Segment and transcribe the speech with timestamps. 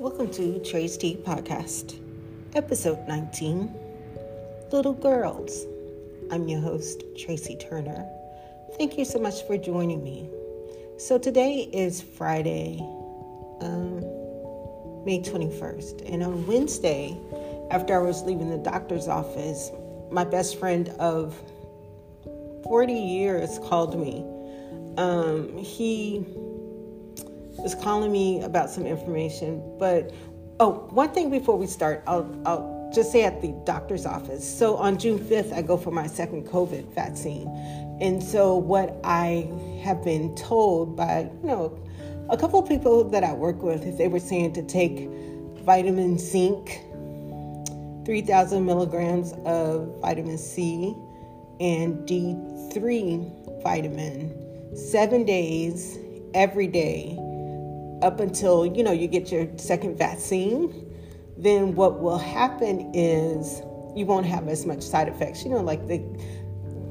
[0.00, 2.00] Welcome to Tray's Tea Podcast,
[2.54, 3.70] episode 19
[4.72, 5.66] Little Girls.
[6.30, 8.08] I'm your host, Tracy Turner.
[8.78, 10.26] Thank you so much for joining me.
[10.96, 12.78] So, today is Friday,
[13.60, 14.00] um,
[15.04, 17.14] May 21st, and on Wednesday,
[17.70, 19.70] after I was leaving the doctor's office,
[20.10, 21.38] my best friend of
[22.64, 24.24] 40 years called me.
[24.96, 26.24] Um, he
[27.62, 29.62] was calling me about some information.
[29.78, 30.12] But
[30.58, 34.46] oh, one thing before we start, I'll, I'll just say at the doctor's office.
[34.46, 37.46] So on June 5th, I go for my second COVID vaccine.
[38.00, 39.50] And so what I
[39.82, 41.78] have been told by, you know,
[42.30, 45.08] a couple of people that I work with, if they were saying to take
[45.64, 46.80] vitamin zinc,
[48.06, 50.94] 3,000 milligrams of vitamin C,
[51.60, 55.98] and D3 vitamin, seven days,
[56.32, 57.18] every day,
[58.02, 60.90] up until you know you get your second vaccine
[61.40, 63.62] then what will happen is
[63.94, 65.44] you won't have as much side effects.
[65.44, 66.02] You know like the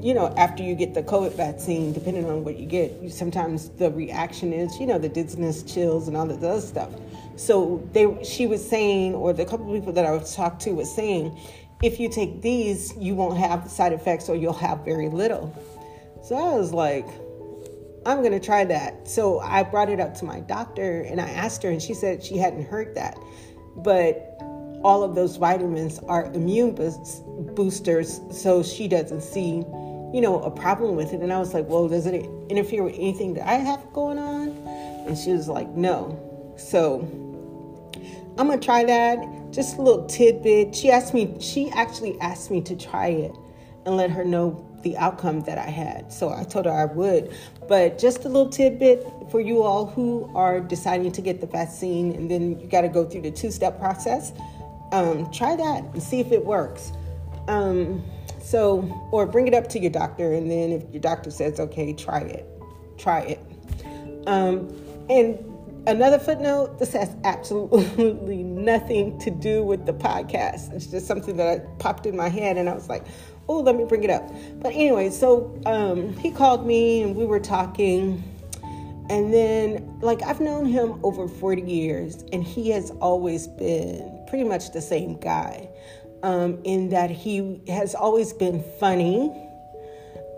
[0.00, 3.68] you know after you get the covid vaccine depending on what you get you, sometimes
[3.70, 6.90] the reaction is you know the dizziness chills and all that other stuff.
[7.36, 10.94] So they she was saying or the couple people that i was talked to was
[10.94, 11.38] saying
[11.82, 15.54] if you take these you won't have side effects or you'll have very little.
[16.22, 17.06] So i was like
[18.10, 19.06] I'm going to try that.
[19.08, 22.22] So I brought it up to my doctor and I asked her, and she said
[22.22, 23.16] she hadn't heard that.
[23.76, 24.36] But
[24.82, 26.74] all of those vitamins are immune
[27.54, 29.58] boosters, so she doesn't see,
[30.12, 31.20] you know, a problem with it.
[31.20, 34.48] And I was like, well, does it interfere with anything that I have going on?
[35.06, 36.18] And she was like, no.
[36.56, 37.00] So
[38.38, 39.52] I'm going to try that.
[39.52, 40.74] Just a little tidbit.
[40.74, 43.36] She asked me, she actually asked me to try it
[43.86, 46.12] and let her know the outcome that I had.
[46.12, 47.34] So I told her I would.
[47.68, 52.12] But just a little tidbit for you all who are deciding to get the vaccine
[52.12, 54.32] and then you got to go through the two step process.
[54.92, 56.92] Um, try that and see if it works.
[57.48, 58.02] Um,
[58.42, 61.92] so, or bring it up to your doctor, and then if your doctor says, okay,
[61.92, 62.46] try it,
[62.98, 63.40] try it.
[64.26, 64.74] Um,
[65.08, 65.38] and
[65.86, 70.72] another footnote this has absolutely nothing to do with the podcast.
[70.72, 73.04] It's just something that popped in my head, and I was like,
[73.50, 74.30] oh, let me bring it up.
[74.60, 78.22] But anyway, so um, he called me and we were talking.
[79.10, 84.44] And then, like, I've known him over 40 years, and he has always been pretty
[84.44, 85.68] much the same guy
[86.22, 89.32] um, in that he has always been funny.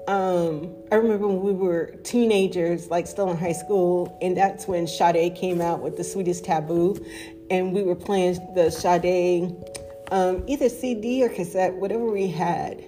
[0.09, 4.87] Um, I remember when we were teenagers, like still in high school, and that's when
[4.87, 6.97] Sade came out with the sweetest taboo,
[7.51, 9.55] and we were playing the Sade,
[10.11, 12.83] um, either CD or cassette, whatever we had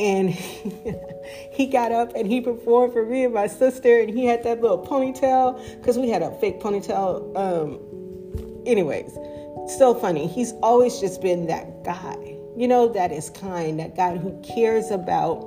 [0.00, 0.30] and
[1.52, 4.60] he got up and he performed for me and my sister and he had that
[4.60, 7.78] little ponytail because we had a fake ponytail um
[8.66, 9.12] anyways.
[9.76, 10.26] So funny.
[10.26, 12.16] He's always just been that guy.
[12.56, 15.40] You know that is kind that guy who cares about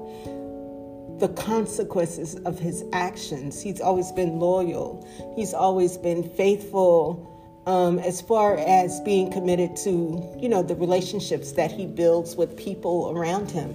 [1.20, 3.62] the consequences of his actions.
[3.62, 5.06] He's always been loyal.
[5.36, 7.30] He's always been faithful
[7.66, 12.56] um, as far as being committed to you know the relationships that he builds with
[12.56, 13.74] people around him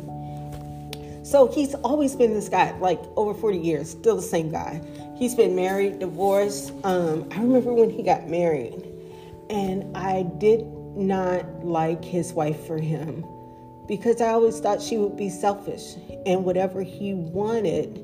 [1.28, 4.80] so he's always been this guy, like over 40 years, still the same guy.
[5.14, 6.72] He's been married, divorced.
[6.84, 8.82] Um, I remember when he got married,
[9.50, 10.64] and I did
[10.96, 13.26] not like his wife for him
[13.86, 17.98] because I always thought she would be selfish and whatever he wanted,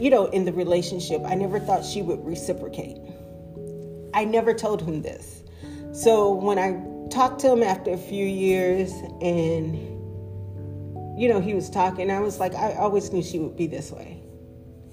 [0.00, 2.98] you know, in the relationship, I never thought she would reciprocate.
[4.14, 5.44] I never told him this.
[5.92, 6.76] So when I
[7.08, 8.90] talked to him after a few years
[9.22, 9.97] and
[11.18, 12.12] you know, he was talking.
[12.12, 14.22] I was like, I always knew she would be this way.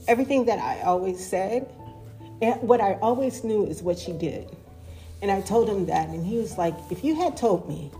[0.08, 1.72] Everything that I always said,
[2.42, 4.50] and what I always knew is what she did.
[5.22, 7.92] And I told him that, and he was like, if you had told me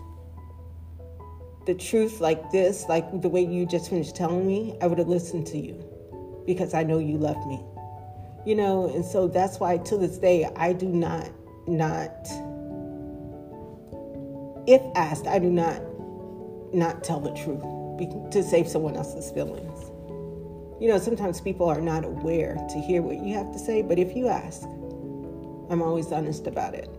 [1.66, 5.08] the truth like this, like the way you just finished telling me, I would have
[5.08, 5.84] listened to you
[6.46, 7.60] because I know you love me.
[8.44, 11.30] You know, and so that's why to this day I do not
[11.68, 12.28] not
[14.66, 15.80] if asked, I do not
[16.74, 17.75] not tell the truth
[18.30, 19.90] to save someone else's feelings.
[20.80, 23.98] You know, sometimes people are not aware to hear what you have to say, but
[23.98, 24.62] if you ask,
[25.70, 26.90] I'm always honest about it.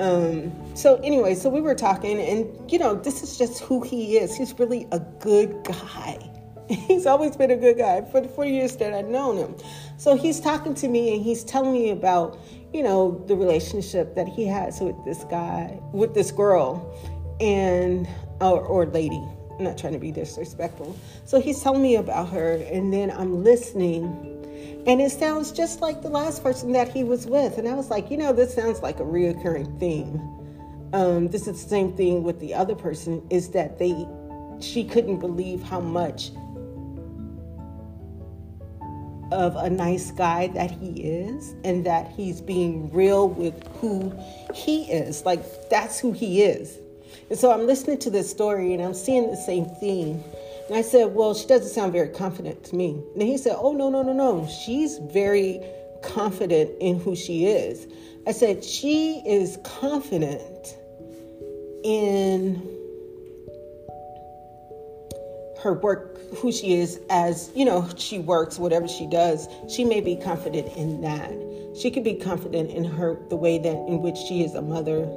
[0.00, 4.16] Um, so anyway, so we were talking, and you know, this is just who he
[4.16, 4.36] is.
[4.36, 6.18] He's really a good guy.
[6.68, 9.54] He's always been a good guy for the four years that I've known him.
[9.98, 12.38] So he's talking to me and he's telling me about,
[12.72, 16.96] you know, the relationship that he has with this guy, with this girl,
[17.38, 18.08] and
[18.40, 19.22] or, or lady,
[19.58, 20.96] I'm not trying to be disrespectful.
[21.24, 24.04] So he's telling me about her, and then I'm listening,
[24.86, 27.58] and it sounds just like the last person that he was with.
[27.58, 30.20] And I was like, you know, this sounds like a reoccurring theme
[30.94, 34.06] um, this is the same thing with the other person is that they
[34.60, 36.30] she couldn't believe how much
[39.32, 44.16] of a nice guy that he is and that he's being real with who
[44.54, 46.78] he is like that's who he is
[47.30, 50.22] and so i'm listening to this story and i'm seeing the same thing.
[50.68, 53.02] And i said well she doesn't sound very confident to me.
[53.14, 54.48] And he said oh no no no no.
[54.48, 55.60] She's very
[56.02, 57.86] confident in who she is.
[58.26, 60.76] I said she is confident
[61.84, 62.74] in
[65.64, 70.00] her work, who she is as, you know, she works, whatever she does, she may
[70.00, 71.32] be confident in that.
[71.80, 75.08] She could be confident in her, the way that in which she is a mother.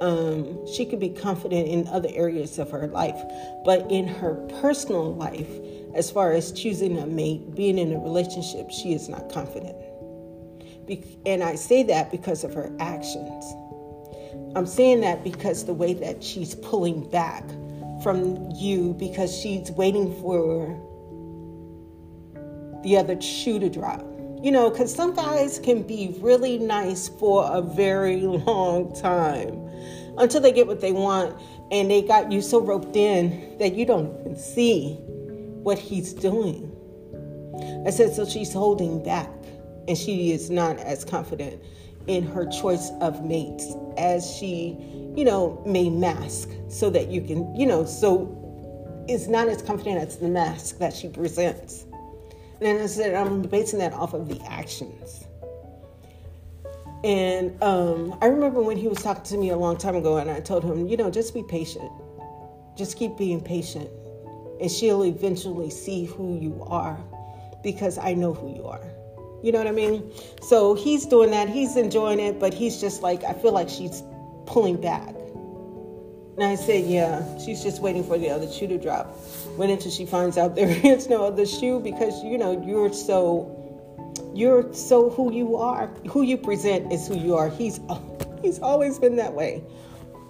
[0.00, 3.20] Um, she could be confident in other areas of her life.
[3.64, 5.50] But in her personal life,
[5.94, 9.76] as far as choosing a mate, being in a relationship, she is not confident.
[10.86, 13.44] Be- and I say that because of her actions.
[14.54, 17.44] I'm saying that because the way that she's pulling back
[18.02, 20.66] from you because she's waiting for
[22.82, 24.04] the other shoe to drop.
[24.42, 29.68] You know, because some guys can be really nice for a very long time
[30.18, 31.36] until they get what they want
[31.70, 34.94] and they got you so roped in that you don't even see
[35.62, 36.74] what he's doing.
[37.86, 39.30] I said, so she's holding back
[39.86, 41.62] and she is not as confident
[42.06, 44.76] in her choice of mates as she,
[45.14, 48.34] you know, may mask so that you can, you know, so
[49.08, 51.86] is not as confident as the mask that she presents.
[52.60, 55.24] And I said, I'm basing that off of the actions.
[57.04, 60.28] And um, I remember when he was talking to me a long time ago, and
[60.28, 61.90] I told him, you know, just be patient.
[62.76, 63.88] Just keep being patient.
[64.60, 66.98] And she'll eventually see who you are
[67.62, 68.84] because I know who you are.
[69.42, 70.10] You know what I mean?
[70.42, 71.48] So he's doing that.
[71.48, 74.02] He's enjoying it, but he's just like, I feel like she's
[74.46, 75.14] pulling back.
[76.38, 79.12] And I said, yeah, she's just waiting for the other shoe to drop.
[79.56, 84.22] Wait until she finds out there is no other shoe because, you know, you're so,
[84.34, 85.88] you're so who you are.
[86.08, 87.48] Who you present is who you are.
[87.48, 87.80] He's,
[88.42, 89.64] he's always been that way.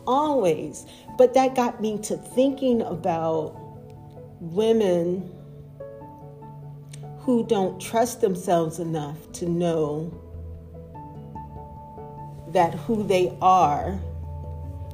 [0.06, 0.87] Always.
[1.19, 3.55] But that got me to thinking about
[4.40, 5.31] women
[7.19, 10.10] who don't trust themselves enough to know
[12.55, 14.00] that who they are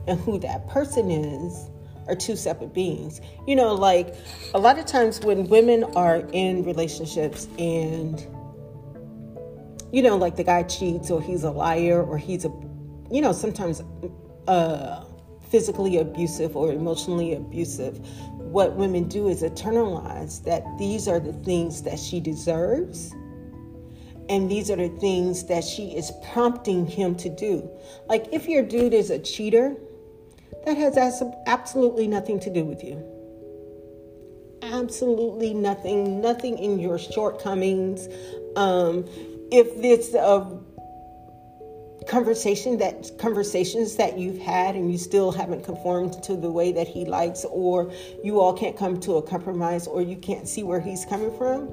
[0.06, 1.70] and who that person is
[2.08, 3.20] are two separate beings.
[3.46, 4.14] You know, like
[4.54, 8.20] a lot of times when women are in relationships and,
[9.92, 12.52] you know, like the guy cheats or he's a liar or he's a,
[13.10, 13.82] you know, sometimes
[14.48, 15.04] uh,
[15.48, 17.98] physically abusive or emotionally abusive,
[18.38, 23.14] what women do is internalize that these are the things that she deserves
[24.28, 27.68] and these are the things that she is prompting him to do.
[28.08, 29.76] Like if your dude is a cheater,
[30.64, 30.96] that has
[31.46, 33.02] absolutely nothing to do with you.
[34.62, 38.08] Absolutely nothing, nothing in your shortcomings.
[38.56, 39.05] Um,
[39.52, 40.58] if it's a
[42.06, 46.87] conversation that conversations that you've had and you still haven't conformed to the way that
[46.87, 47.90] he likes or
[48.22, 51.69] you all can't come to a compromise or you can't see where he's coming from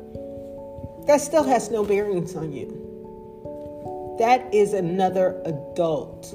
[1.06, 6.34] that still has no bearings on you that is another adult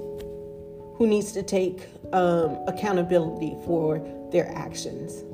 [0.97, 5.25] who needs to take um, accountability for their actions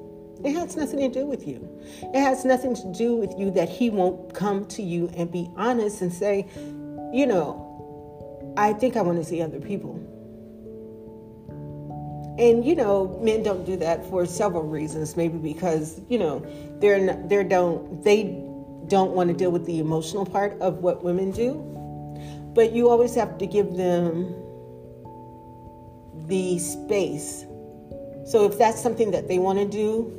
[0.45, 1.69] it has nothing to do with you.
[2.03, 5.49] It has nothing to do with you that he won't come to you and be
[5.57, 6.49] honest and say,
[7.13, 9.95] you know, I think I want to see other people.
[12.39, 15.17] And you know, men don't do that for several reasons.
[15.17, 16.45] Maybe because you know
[16.81, 18.25] they're they don't they
[18.89, 21.55] don't want to deal with the emotional part of what women do.
[22.55, 24.35] But you always have to give them
[26.29, 27.45] the space.
[28.25, 30.19] So if that's something that they want to do,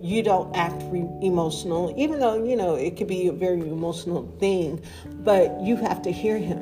[0.00, 4.26] you don't act re- emotional, even though you know it could be a very emotional
[4.40, 4.82] thing.
[5.06, 6.58] But you have to hear him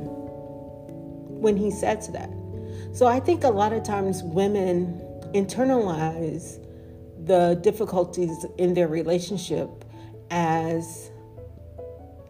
[1.40, 2.30] when he says that.
[2.92, 5.00] So I think a lot of times women
[5.35, 6.59] internalize
[7.25, 9.71] the difficulties in their relationship
[10.30, 11.11] as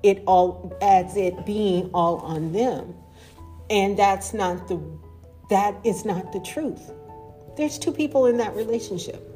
[0.03, 2.95] it all as it being all on them.
[3.69, 4.81] And that's not the
[5.51, 6.93] that is not the truth.
[7.57, 9.27] There's two people in that relationship.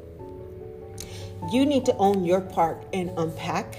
[1.51, 3.77] You need to own your part and unpack,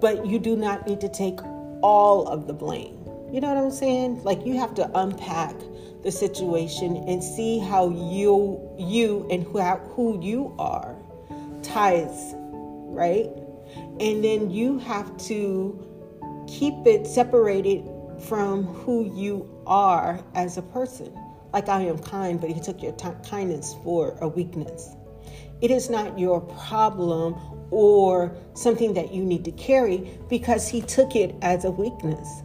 [0.00, 1.40] but you do not need to take
[1.80, 2.98] all of the blame.
[3.32, 4.22] You know what I'm saying?
[4.24, 5.54] Like you have to unpack
[6.02, 9.60] the situation and see how you you and who
[9.94, 10.96] who you are
[11.62, 13.30] ties, right?
[14.00, 15.88] And then you have to
[16.46, 17.88] keep it separated
[18.18, 21.12] from who you are as a person.
[21.52, 24.96] like I am kind, but he took your t- kindness for a weakness.
[25.60, 27.36] It is not your problem
[27.70, 32.42] or something that you need to carry because he took it as a weakness.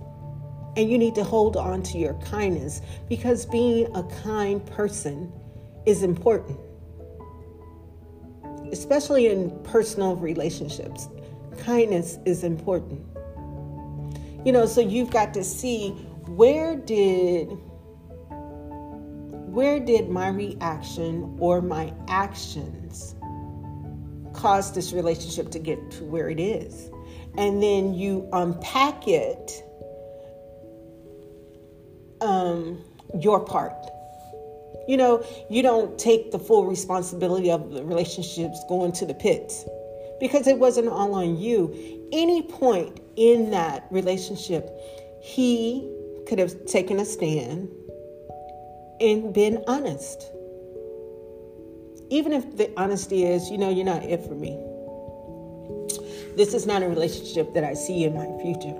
[0.75, 5.31] And you need to hold on to your kindness because being a kind person
[5.85, 6.59] is important,
[8.71, 11.07] especially in personal relationships.
[11.59, 13.01] Kindness is important.
[14.45, 15.95] You know, so you've got to see
[16.27, 17.57] where did
[19.57, 23.15] where did my reaction or my actions
[24.33, 26.91] cause this relationship to get to where it is?
[27.37, 29.63] And then you unpack it,
[32.21, 32.83] um,
[33.19, 33.73] your part.
[34.87, 39.65] You know, you don't take the full responsibility of the relationships going to the pits
[40.19, 42.07] because it wasn't all on you.
[42.11, 44.69] Any point in that relationship,
[45.19, 45.96] he
[46.27, 47.69] could have taken a stand
[48.99, 50.29] and been honest.
[52.09, 54.57] Even if the honesty is, you know, you're not it for me.
[56.35, 58.75] This is not a relationship that I see in my future.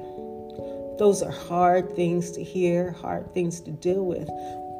[0.99, 4.29] Those are hard things to hear, hard things to deal with.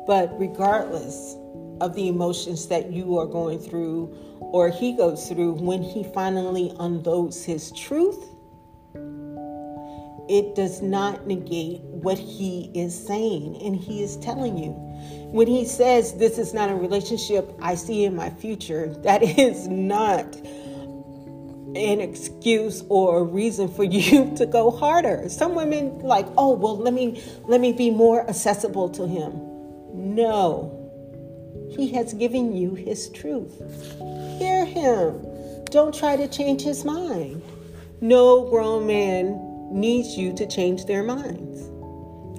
[0.05, 1.35] But regardless
[1.79, 6.73] of the emotions that you are going through or he goes through, when he finally
[6.79, 8.23] unloads his truth,
[10.29, 14.71] it does not negate what he is saying and he is telling you.
[15.31, 19.67] When he says, This is not a relationship I see in my future, that is
[19.67, 20.35] not
[21.75, 25.29] an excuse or a reason for you to go harder.
[25.29, 29.33] Some women like, oh well let me let me be more accessible to him.
[29.93, 30.73] No.
[31.75, 33.61] He has given you his truth.
[34.39, 35.21] Hear him.
[35.65, 37.41] Don't try to change his mind.
[37.99, 41.69] No grown man needs you to change their minds.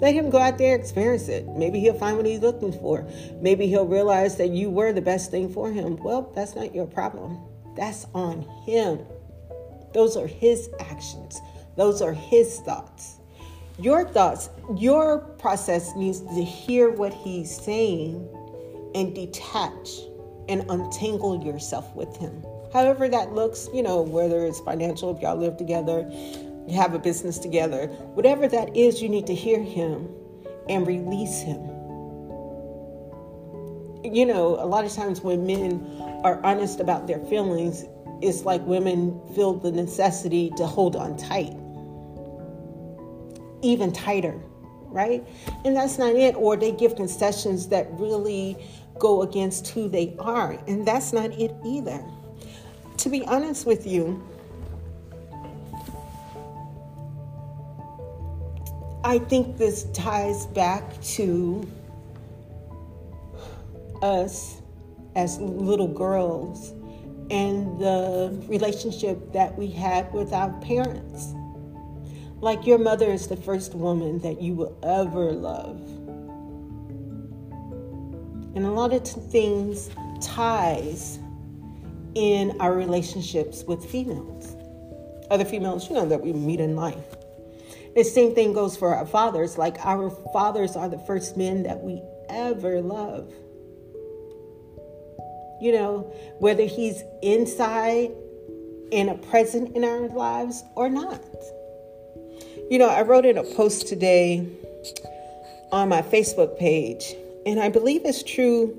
[0.01, 1.49] Let him go out there, experience it.
[1.49, 3.09] Maybe he'll find what he's looking for.
[3.41, 5.97] Maybe he'll realize that you were the best thing for him.
[5.97, 7.39] Well, that's not your problem.
[7.77, 9.01] That's on him.
[9.93, 11.41] Those are his actions,
[11.77, 13.17] those are his thoughts.
[13.81, 18.29] Your thoughts, your process needs to hear what he's saying
[18.95, 19.89] and detach
[20.49, 22.45] and untangle yourself with him.
[22.73, 26.11] However, that looks, you know, whether it's financial, if y'all live together,
[26.69, 30.09] you have a business together, whatever that is, you need to hear him
[30.69, 31.61] and release him.
[34.05, 35.85] You know, a lot of times when men
[36.25, 37.85] are honest about their feelings,
[38.21, 41.57] it's like women feel the necessity to hold on tight,
[43.63, 44.39] even tighter,
[44.87, 45.27] right?
[45.65, 46.35] And that's not it.
[46.37, 48.57] Or they give concessions that really
[48.99, 52.05] go against who they are, and that's not it either.
[52.99, 54.23] To be honest with you,
[59.09, 61.67] I think this ties back to
[64.03, 64.61] us
[65.17, 66.73] as little girls
[67.31, 71.33] and the relationship that we had with our parents.
[72.43, 75.81] Like your mother is the first woman that you will ever love.
[78.55, 79.89] And a lot of things
[80.21, 81.19] ties
[82.15, 84.55] in our relationships with females.
[85.31, 87.18] Other females, you know, that we meet in life.
[87.99, 89.59] The same thing goes for our fathers.
[89.59, 93.29] Like our fathers are the first men that we ever love.
[95.61, 98.13] You know, whether he's inside
[98.93, 101.25] and a present in our lives or not.
[102.71, 104.47] You know, I wrote in a post today
[105.73, 108.79] on my Facebook page, and I believe it's true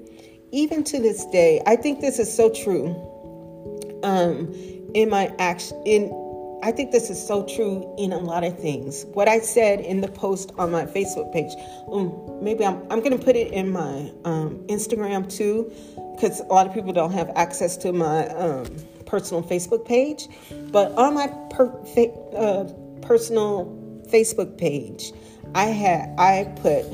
[0.54, 1.62] even to this day.
[1.68, 2.96] I think this is so true.
[4.02, 4.54] Um,
[4.94, 6.08] in my action, in
[6.62, 9.06] I think this is so true in a lot of things.
[9.14, 11.52] What I said in the post on my Facebook page,
[11.92, 12.14] um,
[12.44, 15.72] maybe I'm, I'm going to put it in my um, Instagram too,
[16.16, 18.66] because a lot of people don't have access to my um,
[19.06, 20.28] personal Facebook page.
[20.72, 21.68] But on my per,
[22.36, 22.66] uh,
[23.02, 25.14] personal Facebook page,
[25.56, 26.86] I had I put,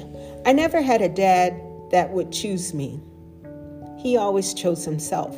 [0.46, 1.60] I never had a dad
[1.92, 3.02] that would choose me.
[3.98, 5.36] He always chose himself.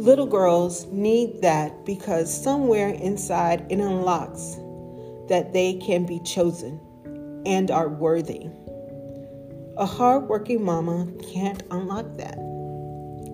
[0.00, 4.56] Little girls need that because somewhere inside it unlocks
[5.28, 6.80] that they can be chosen
[7.44, 8.46] and are worthy.
[9.76, 12.38] A hardworking mama can't unlock that.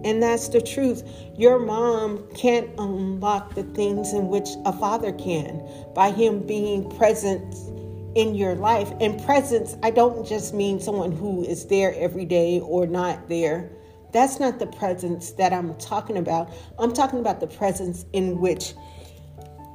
[0.02, 1.08] And that's the truth.
[1.36, 7.54] Your mom can't unlock the things in which a father can by him being present
[8.16, 8.92] in your life.
[9.00, 13.70] And presence, I don't just mean someone who is there every day or not there.
[14.12, 16.52] That's not the presence that I'm talking about.
[16.78, 18.74] I'm talking about the presence in which,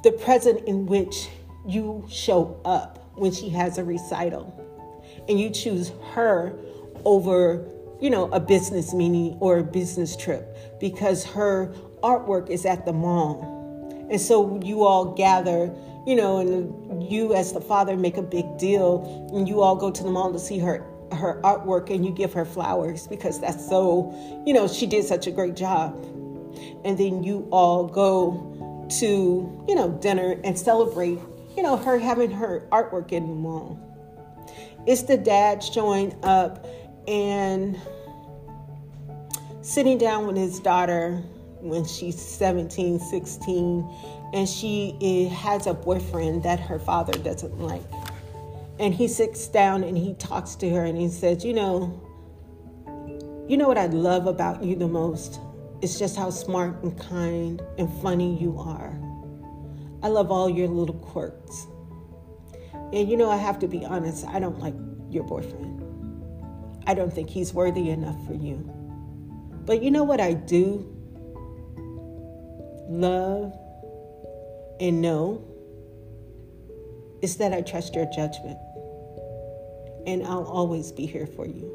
[0.02, 1.28] the present in which
[1.66, 4.58] you show up when she has a recital
[5.28, 6.58] and you choose her
[7.04, 7.68] over
[8.02, 11.72] you know, a business meeting or a business trip because her
[12.02, 13.48] artwork is at the mall.
[14.10, 15.72] And so you all gather,
[16.04, 19.92] you know, and you as the father make a big deal and you all go
[19.92, 20.84] to the mall to see her
[21.14, 24.12] her artwork and you give her flowers because that's so,
[24.46, 25.94] you know, she did such a great job.
[26.84, 31.18] And then you all go to, you know, dinner and celebrate,
[31.56, 33.78] you know, her having her artwork in the mall.
[34.86, 36.66] It's the dad showing up
[37.06, 37.80] and
[39.62, 41.22] sitting down with his daughter
[41.60, 47.82] when she's 17, 16, and she has a boyfriend that her father doesn't like.
[48.78, 52.00] And he sits down and he talks to her and he says, You know,
[53.48, 55.40] you know what I love about you the most?
[55.82, 58.98] It's just how smart and kind and funny you are.
[60.02, 61.66] I love all your little quirks.
[62.92, 64.74] And you know, I have to be honest, I don't like
[65.10, 65.82] your boyfriend.
[66.86, 68.68] I don't think he's worthy enough for you.
[69.64, 70.88] But you know what I do
[72.88, 73.56] love
[74.80, 75.51] and know
[77.22, 78.58] is that I trust your judgment.
[80.06, 81.70] And I'll always be here for you.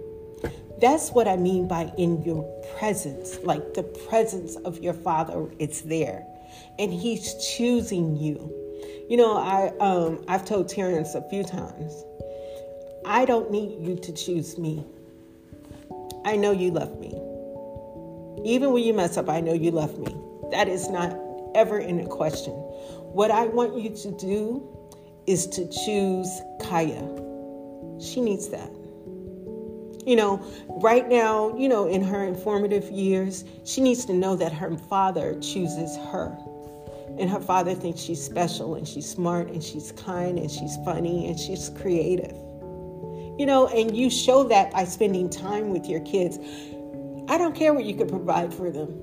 [0.80, 2.44] That's what I mean by in your
[2.78, 6.26] presence, like the presence of your father, it's there.
[6.78, 8.54] And he's choosing you.
[9.10, 12.04] You know, I um I've told Terrence a few times,
[13.06, 14.86] I don't need you to choose me.
[16.26, 17.14] I know you love me.
[18.46, 20.16] Even when you mess up, I know you love me.
[20.52, 21.18] That is not
[21.56, 22.54] ever in a question.
[22.54, 24.77] What I want you to do
[25.28, 27.04] is to choose Kaya.
[28.00, 28.72] She needs that.
[30.06, 30.42] You know,
[30.82, 35.38] right now, you know, in her informative years, she needs to know that her father
[35.42, 36.36] chooses her.
[37.20, 41.28] And her father thinks she's special and she's smart and she's kind and she's funny
[41.28, 42.32] and she's creative.
[43.38, 46.38] You know, and you show that by spending time with your kids.
[47.30, 49.02] I don't care what you can provide for them.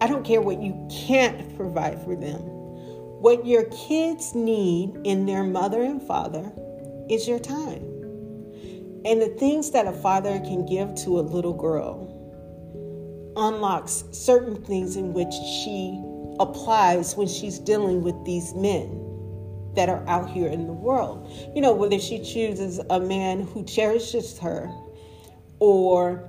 [0.00, 2.55] I don't care what you can't provide for them.
[3.18, 6.52] What your kids need in their mother and father
[7.08, 7.82] is your time.
[9.04, 12.12] And the things that a father can give to a little girl
[13.36, 16.02] unlocks certain things in which she
[16.40, 19.02] applies when she's dealing with these men
[19.74, 21.30] that are out here in the world.
[21.54, 24.70] You know, whether she chooses a man who cherishes her
[25.58, 26.28] or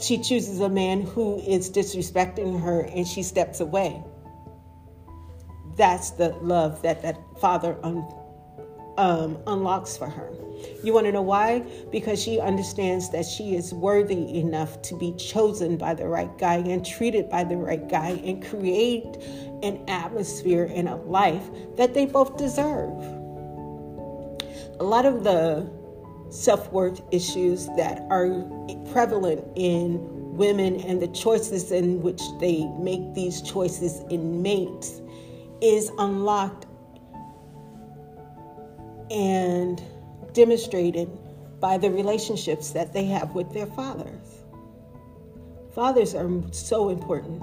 [0.00, 4.02] she chooses a man who is disrespecting her and she steps away.
[5.78, 8.04] That's the love that that father un,
[8.98, 10.28] um, unlocks for her.
[10.82, 11.60] You want to know why?
[11.92, 16.56] Because she understands that she is worthy enough to be chosen by the right guy
[16.56, 19.06] and treated by the right guy and create
[19.62, 22.98] an atmosphere and a life that they both deserve.
[24.80, 25.70] A lot of the
[26.30, 28.28] self worth issues that are
[28.92, 29.98] prevalent in
[30.36, 35.02] women and the choices in which they make these choices in mates
[35.60, 36.66] is unlocked
[39.10, 39.82] and
[40.32, 41.10] demonstrated
[41.60, 44.44] by the relationships that they have with their fathers.
[45.74, 47.42] Fathers are so important.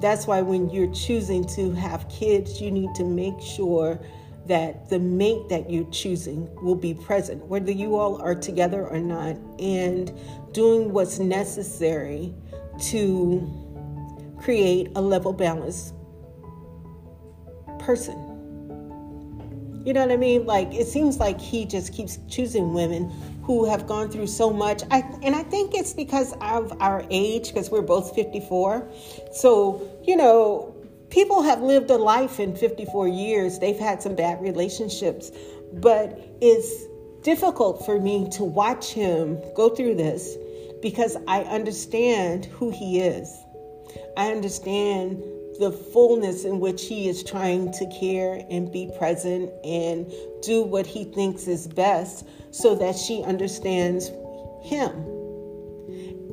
[0.00, 4.00] That's why when you're choosing to have kids, you need to make sure
[4.46, 8.98] that the mate that you're choosing will be present, whether you all are together or
[8.98, 10.12] not, and
[10.52, 12.34] doing what's necessary
[12.80, 13.48] to
[14.40, 15.94] create a level balanced
[17.82, 18.32] person.
[19.84, 20.46] You know what I mean?
[20.46, 23.10] Like it seems like he just keeps choosing women
[23.42, 24.82] who have gone through so much.
[24.90, 28.88] I and I think it's because of our age because we're both 54.
[29.32, 30.74] So, you know,
[31.10, 33.58] people have lived a life in 54 years.
[33.58, 35.32] They've had some bad relationships,
[35.74, 36.84] but it's
[37.22, 40.36] difficult for me to watch him go through this
[40.80, 43.36] because I understand who he is.
[44.16, 45.22] I understand
[45.62, 50.84] the fullness in which he is trying to care and be present and do what
[50.84, 54.08] he thinks is best so that she understands
[54.60, 54.90] him.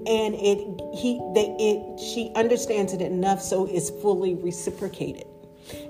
[0.08, 0.58] And it
[0.96, 5.28] he they it she understands it enough so it's fully reciprocated.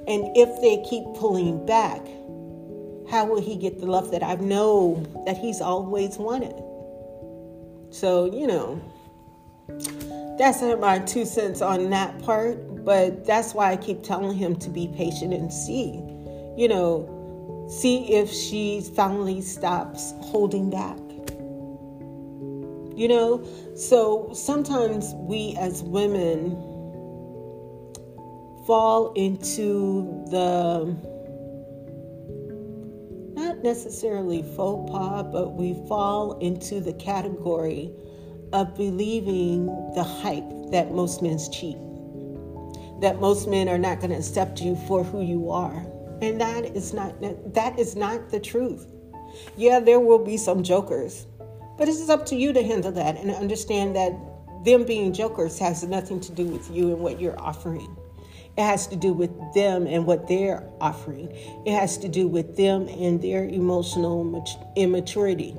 [0.06, 2.06] And if they keep pulling back
[3.10, 6.62] how will he get the love that i know that he's always wanted?
[7.90, 8.82] So you know
[10.40, 12.58] that's my two cents on that part
[12.90, 16.02] but that's why I keep telling him to be patient and see,
[16.58, 20.98] you know, see if she finally stops holding back.
[22.98, 26.52] You know, so sometimes we as women
[28.66, 30.86] fall into the
[33.40, 37.94] not necessarily faux pas, but we fall into the category
[38.54, 41.78] of believing the hype that most men cheat,
[43.02, 45.86] that most men are not going to accept you for who you are.
[46.22, 47.16] And that is not
[47.54, 48.88] that is not the truth.
[49.56, 51.28] Yeah, there will be some jokers,
[51.78, 54.12] but it's up to you to handle that and understand that
[54.66, 57.96] them being jokers has nothing to do with you and what you're offering.
[58.58, 61.32] It has to do with them and what they're offering.
[61.66, 64.44] It has to do with them and their emotional
[64.76, 65.56] immaturity.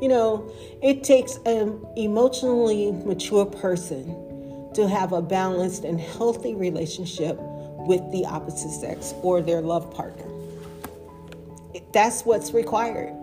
[0.00, 7.36] You know, it takes an emotionally mature person to have a balanced and healthy relationship
[7.40, 10.26] with the opposite sex or their love partner.
[11.92, 13.14] That's what's required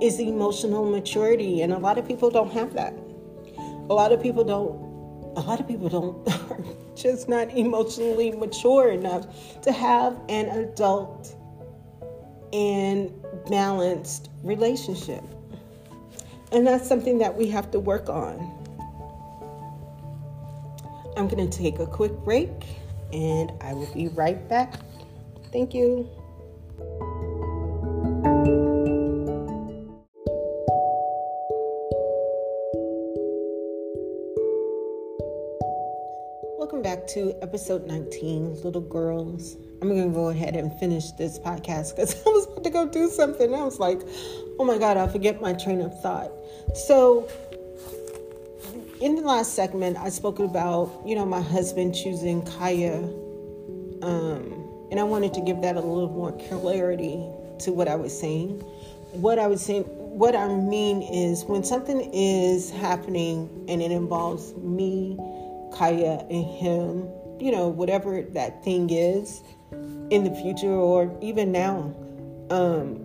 [0.00, 2.94] is emotional maturity and a lot of people don't have that.
[3.90, 4.90] A lot of people don't
[5.36, 6.64] a lot of people don't are
[6.94, 9.26] just not emotionally mature enough
[9.62, 11.34] to have an adult
[12.52, 13.12] and
[13.48, 15.24] balanced relationship.
[16.52, 18.38] And that's something that we have to work on.
[21.16, 22.50] I'm going to take a quick break
[23.12, 24.74] and I will be right back.
[25.50, 26.08] Thank you.
[36.72, 39.58] Welcome back to episode 19, Little Girls.
[39.82, 42.88] I'm going to go ahead and finish this podcast because I was about to go
[42.88, 43.54] do something.
[43.54, 44.00] I was like,
[44.58, 46.32] oh my God, I'll forget my train of thought.
[46.74, 47.28] So,
[49.02, 53.00] in the last segment, I spoke about, you know, my husband choosing Kaya.
[54.00, 57.22] Um, and I wanted to give that a little more clarity
[57.64, 58.62] to what I was saying.
[59.10, 64.54] What I was saying, what I mean is when something is happening and it involves
[64.56, 65.18] me,
[65.74, 67.08] Kaya, and him,
[67.40, 69.42] you know, whatever that thing is
[70.10, 71.94] in the future or even now,
[72.50, 73.00] um,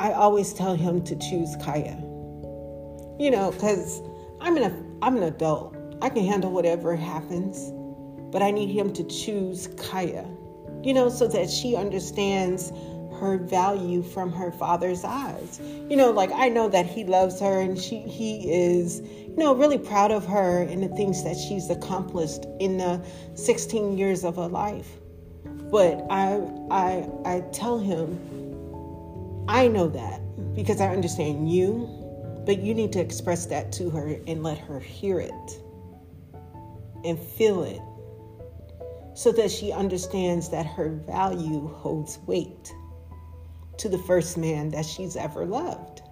[0.00, 1.96] I always tell him to choose Kaya
[3.18, 4.02] you know, because
[4.40, 5.76] I'm an I'm an adult.
[6.02, 7.72] I can handle whatever happens,
[8.32, 10.26] but I need him to choose Kaya,
[10.82, 12.72] you know, so that she understands
[13.20, 15.60] her value from her father's eyes.
[15.88, 19.54] You know, like I know that he loves her and she he is, you know,
[19.54, 24.36] really proud of her and the things that she's accomplished in the 16 years of
[24.36, 24.88] her life.
[25.44, 28.18] But I I I tell him
[29.48, 30.20] I know that
[30.54, 32.04] because I understand you
[32.46, 35.60] but you need to express that to her and let her hear it
[37.04, 37.80] and feel it
[39.14, 42.72] so that she understands that her value holds weight
[43.78, 46.02] to the first man that she's ever loved.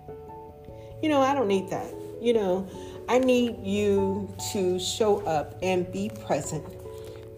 [1.02, 1.92] You know, I don't need that.
[2.20, 2.68] You know,
[3.08, 6.64] I need you to show up and be present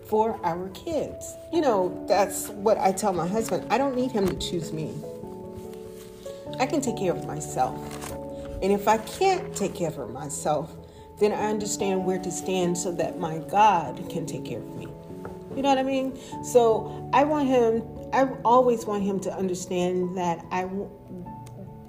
[0.07, 1.35] for our kids.
[1.53, 3.67] You know, that's what I tell my husband.
[3.71, 4.95] I don't need him to choose me.
[6.61, 8.13] I can take care of myself.
[8.63, 10.73] And if I can't take care of myself,
[11.19, 14.87] then I understand where to stand so that my God can take care of me.
[15.55, 16.19] You know what I mean?
[16.45, 17.83] So I want him,
[18.17, 20.67] I always want him to understand that I,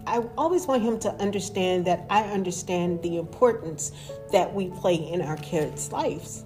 [0.06, 3.94] I always want him to understand that I understand the importance
[4.34, 6.44] that we play in our kids' lives.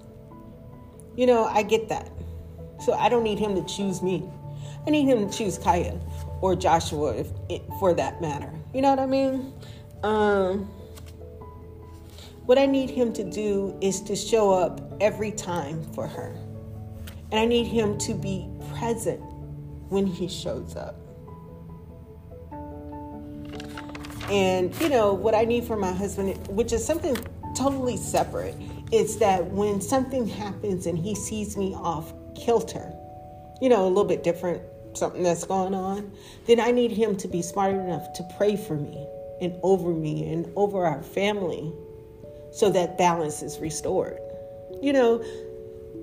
[1.16, 2.08] You know, I get that.
[2.78, 4.22] So I don't need him to choose me.
[4.86, 5.98] I need him to choose Kaya
[6.40, 7.16] or Joshua,
[7.48, 8.52] if, for that matter.
[8.72, 9.52] You know what I mean?
[10.04, 10.70] Um,
[12.46, 16.36] what I need him to do is to show up every time for her.
[17.32, 19.20] And I need him to be present
[19.92, 20.96] when he shows up.
[24.30, 27.14] And, you know, what I need from my husband, which is something
[27.54, 28.54] totally separate,
[28.90, 32.90] is that when something happens and he sees me off kilter,
[33.60, 34.62] you know, a little bit different,
[34.94, 36.10] something that's going on,
[36.46, 39.06] then I need him to be smart enough to pray for me
[39.42, 41.72] and over me and over our family
[42.52, 44.18] so that balance is restored.
[44.80, 45.24] You know,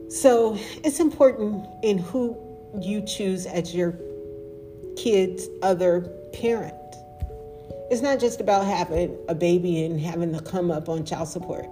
[0.10, 2.49] so it's important in who
[2.80, 3.98] you choose as your
[4.96, 6.02] kid's other
[6.34, 6.74] parent.
[7.90, 11.66] It's not just about having a baby and having to come up on child support.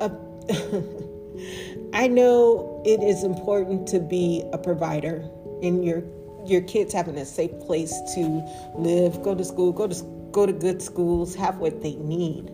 [0.00, 0.10] Uh,
[1.92, 5.28] I know it is important to be a provider
[5.62, 6.02] in your
[6.46, 8.44] your kids having a safe place to
[8.76, 12.50] live, go to school, go to go to good schools, have what they need.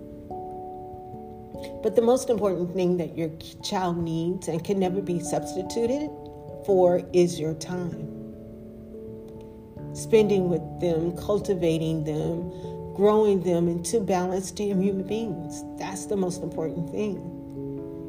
[1.83, 3.31] But the most important thing that your
[3.63, 6.11] child needs and can never be substituted
[6.71, 8.07] for is your time.
[9.93, 12.49] Spending with them, cultivating them,
[12.95, 15.65] growing them into balanced human beings.
[15.81, 17.17] That's the most important thing.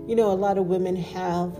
[0.08, 1.58] You know, a lot of women have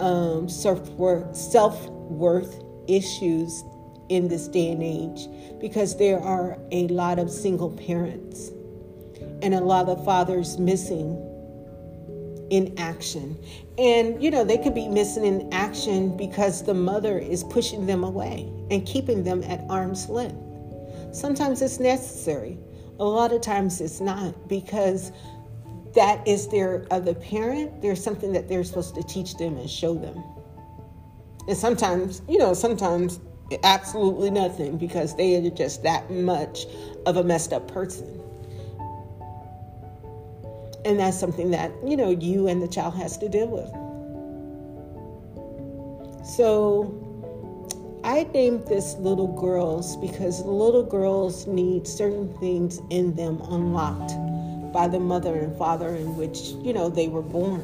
[0.00, 3.62] um, self worth issues
[4.08, 5.28] in this day and age
[5.60, 8.50] because there are a lot of single parents
[9.42, 11.14] and a lot of fathers missing
[12.52, 13.36] in action.
[13.78, 18.04] And, you know, they could be missing in action because the mother is pushing them
[18.04, 20.36] away and keeping them at arm's length.
[21.12, 22.58] Sometimes it's necessary,
[23.00, 25.12] a lot of times it's not because
[25.94, 27.80] that is their other parent.
[27.80, 30.22] There's something that they're supposed to teach them and show them.
[31.48, 33.18] And sometimes, you know, sometimes
[33.64, 36.66] absolutely nothing because they are just that much
[37.06, 38.21] of a messed up person.
[40.84, 43.70] And that's something that, you know, you and the child has to deal with.
[46.26, 46.98] So
[48.04, 54.12] I named this little girls because little girls need certain things in them unlocked
[54.72, 57.60] by the mother and father in which, you know, they were born.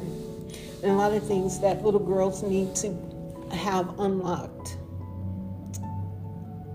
[0.81, 2.95] And a lot of things that little girls need to
[3.51, 4.77] have unlocked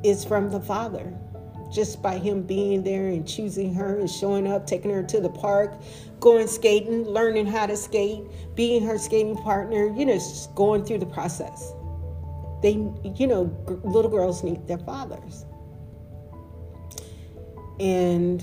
[0.02, 1.12] is from the father.
[1.74, 5.28] Just by him being there and choosing her and showing up, taking her to the
[5.28, 5.74] park,
[6.20, 8.22] going skating, learning how to skate,
[8.54, 11.72] being her skating partner, you know, just going through the process.
[12.62, 12.72] They,
[13.16, 15.44] you know, little girls need their fathers.
[17.80, 18.42] And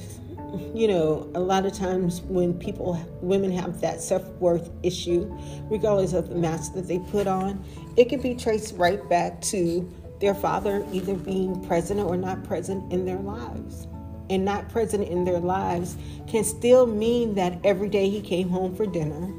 [0.73, 5.31] you know, a lot of times when people, women have that self worth issue,
[5.69, 7.63] regardless of the mask that they put on,
[7.95, 9.89] it can be traced right back to
[10.21, 13.87] their father either being present or not present in their lives.
[14.29, 18.73] And not present in their lives can still mean that every day he came home
[18.75, 19.33] for dinner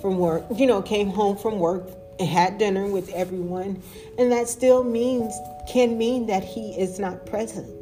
[0.00, 1.88] from work, you know, came home from work
[2.20, 3.82] and had dinner with everyone.
[4.16, 5.34] And that still means,
[5.68, 7.76] can mean that he is not present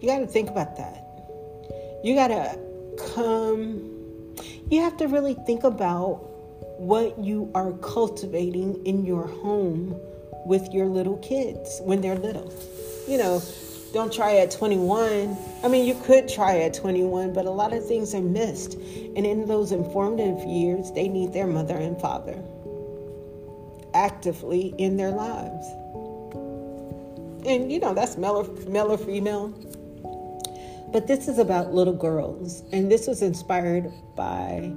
[0.00, 1.04] you got to think about that.
[2.02, 2.58] You got to
[3.14, 4.34] come,
[4.70, 6.26] you have to really think about
[6.78, 10.00] what you are cultivating in your home
[10.44, 12.52] with your little kids when they're little.
[13.08, 13.42] You know,
[13.92, 15.36] don't try at 21.
[15.64, 18.74] I mean, you could try at 21, but a lot of things are missed.
[18.74, 22.40] And in those informative years, they need their mother and father
[23.94, 25.66] actively in their lives.
[27.46, 29.48] And you know, that's male or, male or female.
[30.92, 34.72] But this is about little girls, and this was inspired by,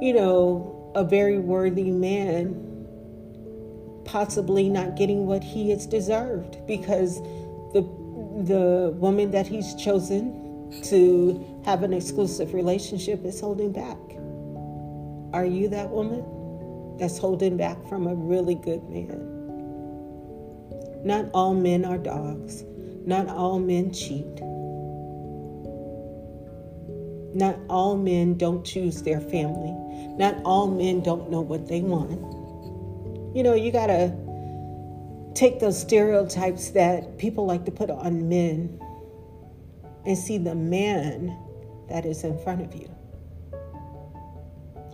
[0.00, 2.67] you know, a very worthy man
[4.08, 7.20] possibly not getting what he has deserved because
[7.72, 7.82] the
[8.44, 13.98] the woman that he's chosen to have an exclusive relationship is holding back.
[15.32, 19.34] Are you that woman that's holding back from a really good man?
[21.04, 22.64] Not all men are dogs.
[23.04, 24.40] Not all men cheat.
[27.34, 29.74] Not all men don't choose their family.
[30.16, 32.37] Not all men don't know what they want.
[33.34, 34.14] You know, you got to
[35.34, 38.80] take those stereotypes that people like to put on men
[40.04, 41.36] and see the man
[41.88, 42.90] that is in front of you.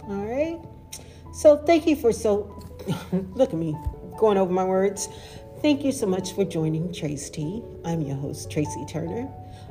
[0.08, 0.58] All right?
[1.32, 2.60] So, thank you for so,
[3.34, 3.76] look at me
[4.18, 5.08] going over my words.
[5.62, 7.62] Thank you so much for joining Tray's Tea.
[7.84, 9.28] I'm your host, Tracy Turner.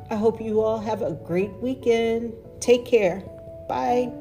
[0.10, 2.34] I hope you all have a great weekend.
[2.60, 3.24] Take care.
[3.70, 4.12] Bye.